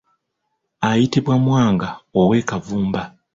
Ayitibwa 0.87 1.33
Mwanga 1.43 1.89
ow'e 2.19 2.41
Kavumba. 2.49 3.01